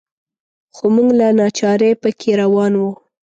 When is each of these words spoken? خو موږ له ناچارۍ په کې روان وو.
خو 0.75 0.85
موږ 0.95 1.09
له 1.19 1.27
ناچارۍ 1.39 1.91
په 2.01 2.09
کې 2.19 2.31
روان 2.41 2.73
وو. 2.79 2.91